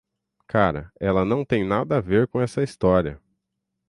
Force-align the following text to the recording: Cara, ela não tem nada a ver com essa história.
Cara, 0.47 0.91
ela 0.99 1.23
não 1.23 1.45
tem 1.45 1.63
nada 1.63 1.97
a 1.97 2.01
ver 2.01 2.27
com 2.27 2.41
essa 2.41 2.63
história. 2.63 3.21